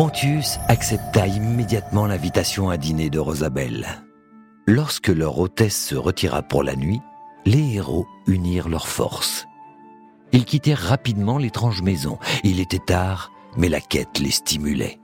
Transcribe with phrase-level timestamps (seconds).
[0.00, 3.86] Pontius accepta immédiatement l'invitation à dîner de Rosabelle.
[4.66, 7.02] Lorsque leur hôtesse se retira pour la nuit,
[7.44, 9.46] les héros unirent leurs forces.
[10.32, 12.18] Ils quittèrent rapidement l'étrange maison.
[12.44, 14.98] Il était tard, mais la quête les stimulait.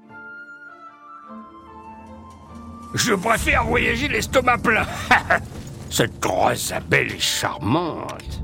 [2.94, 4.86] Je préfère voyager l'estomac plein.
[5.90, 8.42] Cette Rosabelle est charmante.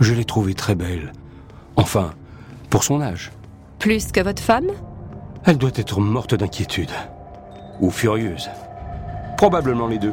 [0.00, 1.12] Je l'ai trouvée très belle.
[1.76, 2.14] Enfin,
[2.70, 3.32] pour son âge.
[3.78, 4.70] Plus que votre femme?
[5.48, 6.90] Elle doit être morte d'inquiétude.
[7.80, 8.50] Ou furieuse.
[9.38, 10.12] Probablement les deux.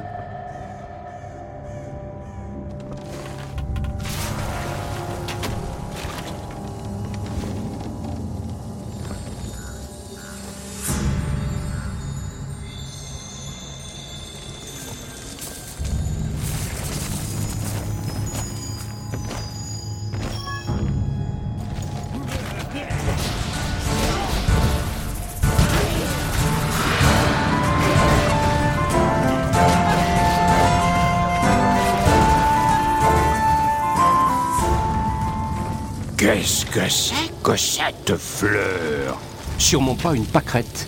[37.45, 39.19] Que cette fleur
[39.59, 40.87] Sûrement pas une pâquerette.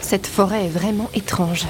[0.00, 1.66] Cette forêt est vraiment étrange.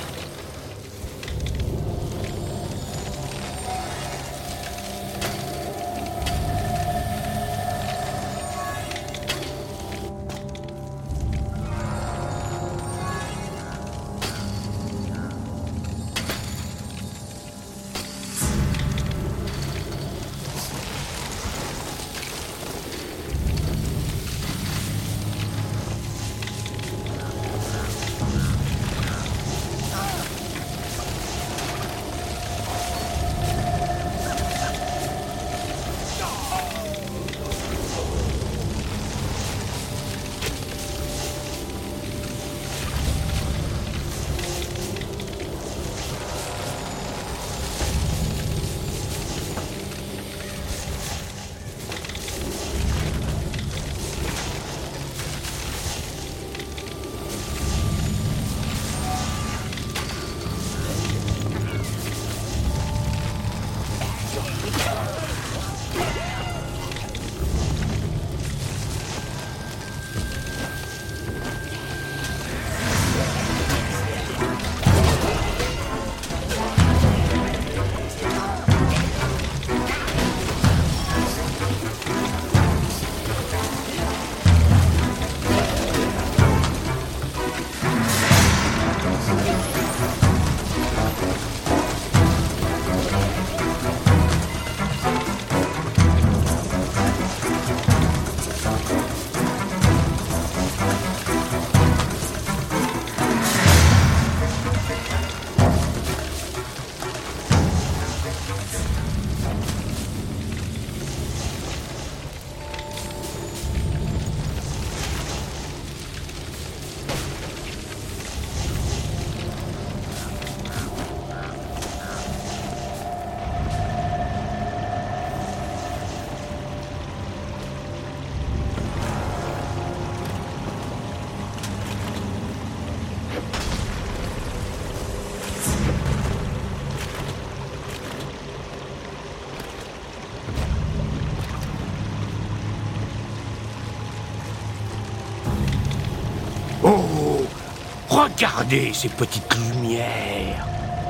[148.36, 150.66] Regardez ces petites lumières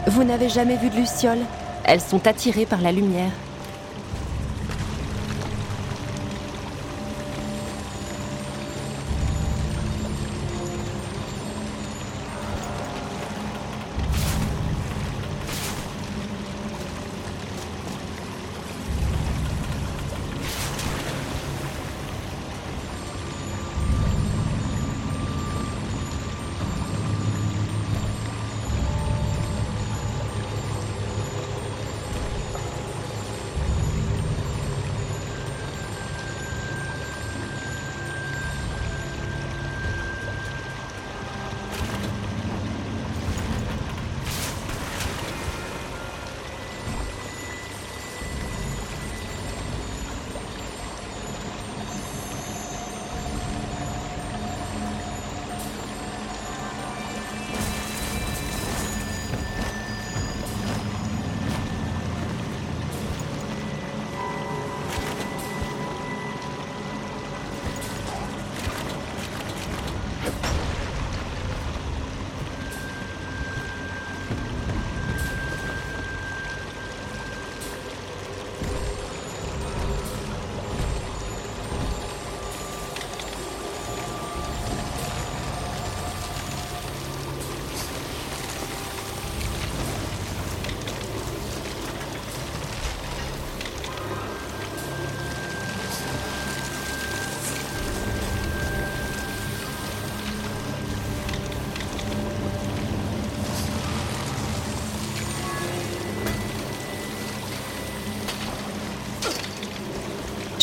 [0.07, 1.45] Vous n'avez jamais vu de lucioles
[1.85, 3.31] Elles sont attirées par la lumière.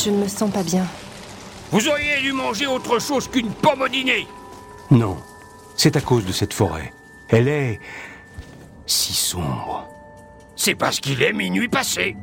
[0.06, 0.86] Je ne me sens pas bien.
[1.72, 4.28] Vous auriez dû manger autre chose qu'une pomme au dîner
[4.92, 5.18] Non,
[5.75, 6.94] c'est à cause de cette forêt.
[7.28, 7.80] Elle est
[8.86, 9.88] si sombre.
[10.56, 12.16] C'est parce qu'il est minuit passé.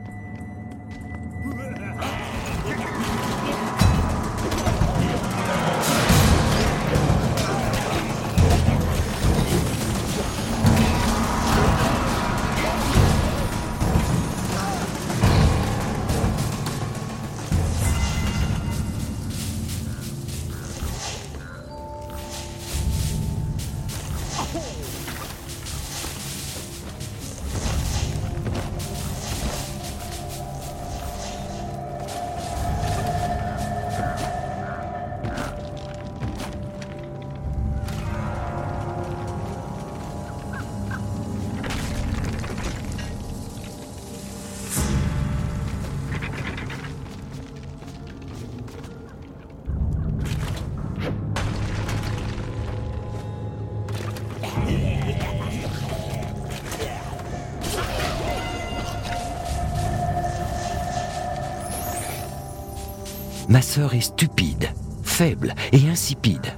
[63.52, 64.70] Ma sœur est stupide,
[65.02, 66.54] faible et insipide.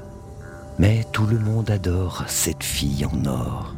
[0.79, 3.75] Mais tout le monde adore cette fille en or.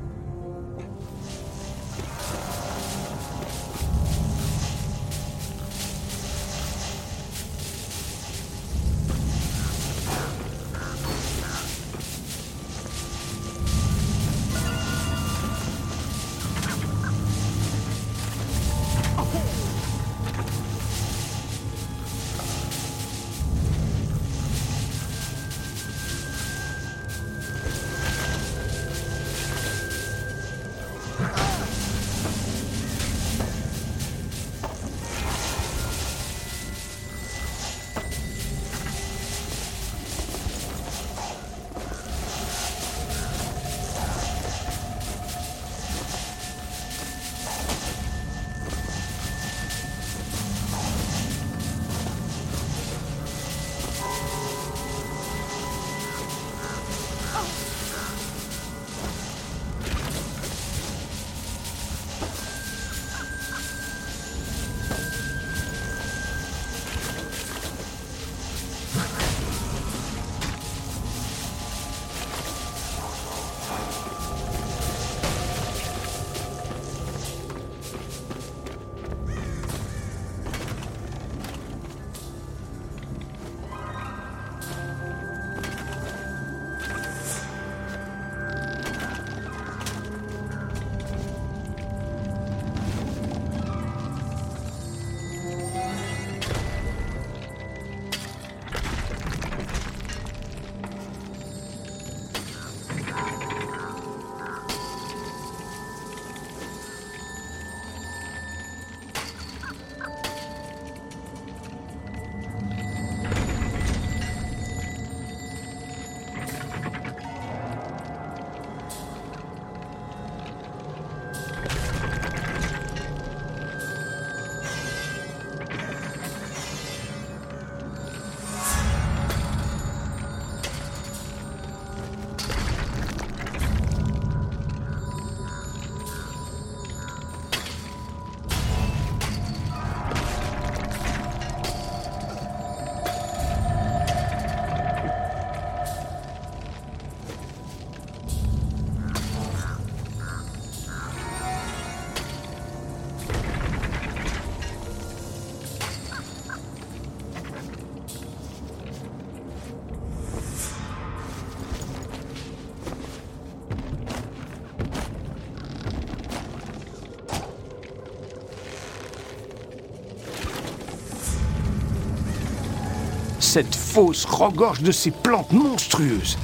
[173.56, 176.36] Cette fosse regorge de ces plantes monstrueuses.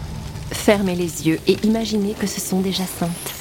[0.51, 3.32] Fermez les yeux et imaginez que ce sont des jacinthes.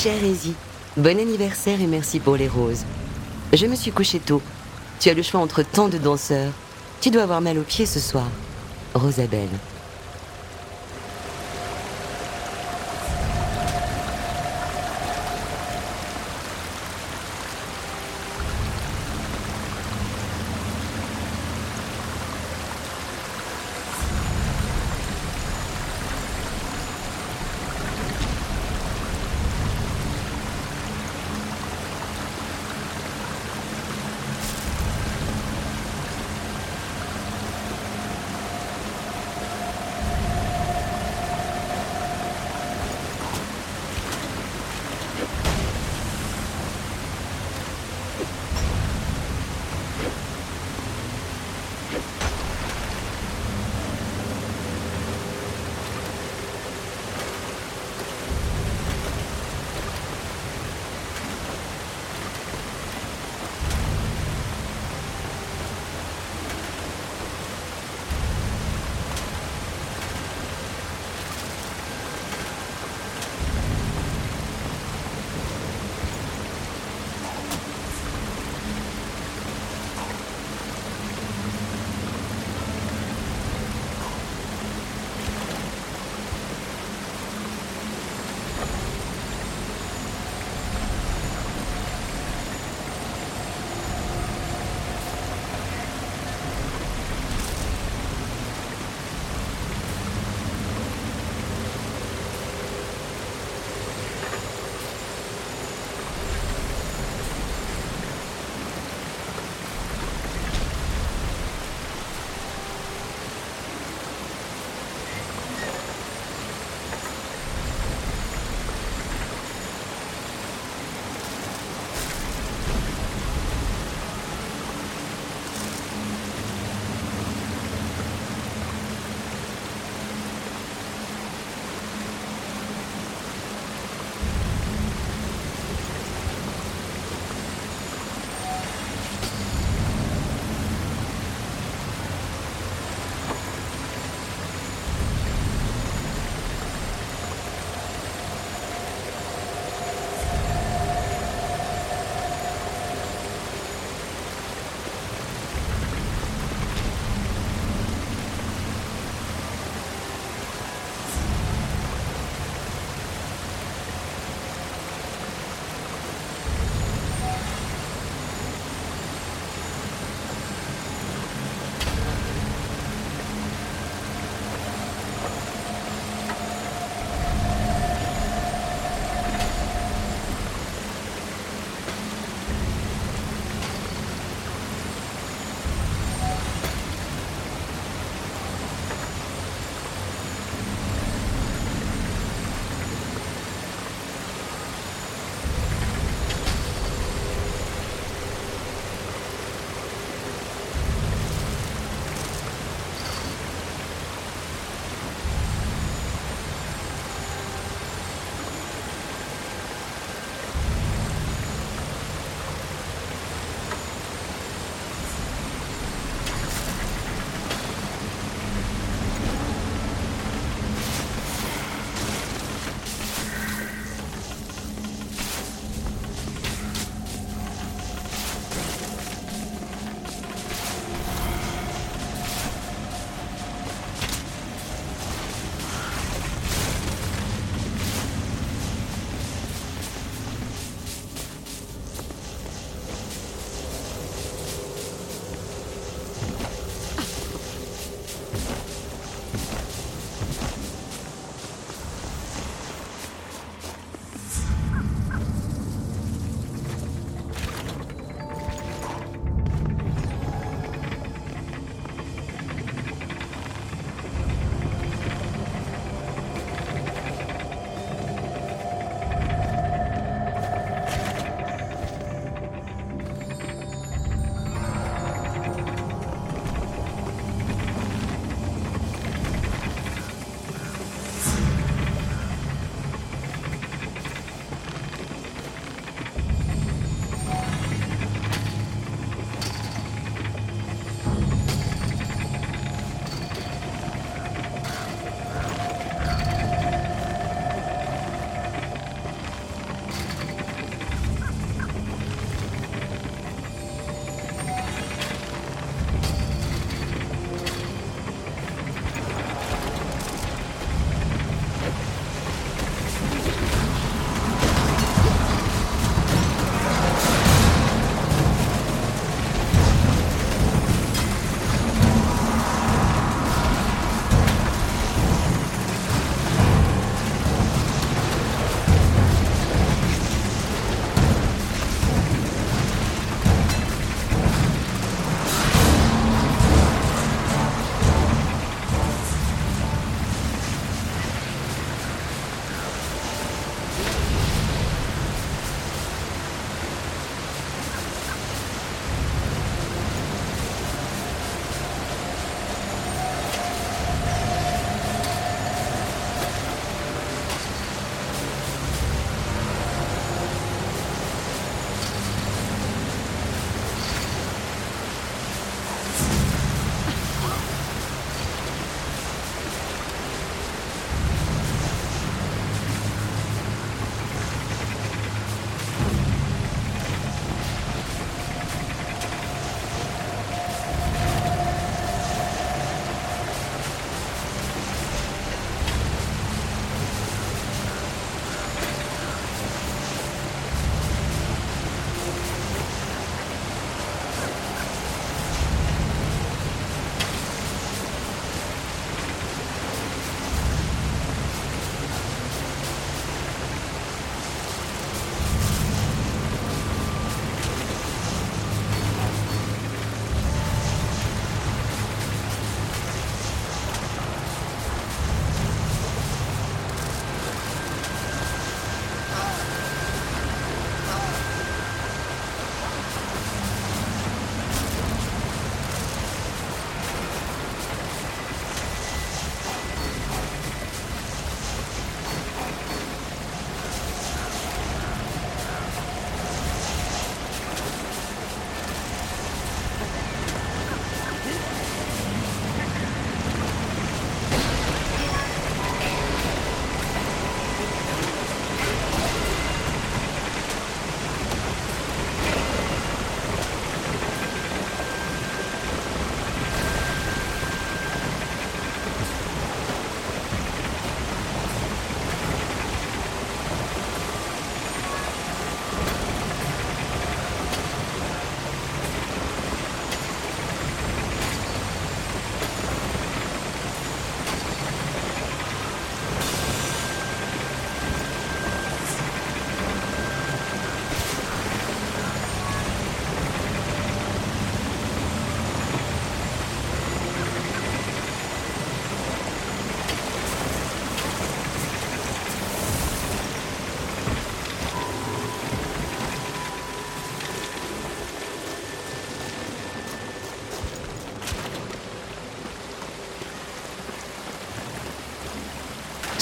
[0.00, 0.54] Cher Easy,
[0.96, 2.84] bon anniversaire et merci pour les roses.
[3.52, 4.40] Je me suis couché tôt.
[5.00, 6.52] Tu as le choix entre tant de danseurs.
[7.00, 8.28] Tu dois avoir mal aux pieds ce soir.
[8.94, 9.48] Rosabelle.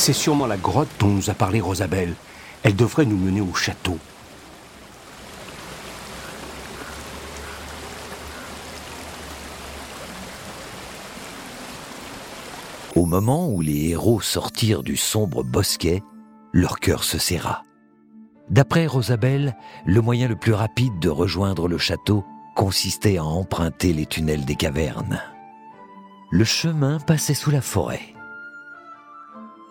[0.07, 2.15] C'est sûrement la grotte dont nous a parlé Rosabelle.
[2.63, 3.99] Elle devrait nous mener au château.
[12.95, 16.05] Au moment où les héros sortirent du sombre bosquet,
[16.53, 17.65] leur cœur se serra.
[18.49, 24.07] D'après Rosabelle, le moyen le plus rapide de rejoindre le château consistait à emprunter les
[24.07, 25.21] tunnels des cavernes.
[26.31, 28.16] Le chemin passait sous la forêt.